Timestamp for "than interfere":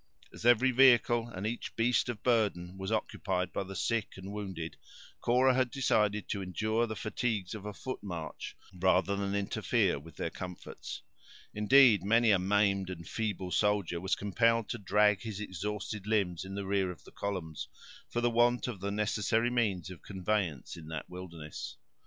9.15-9.99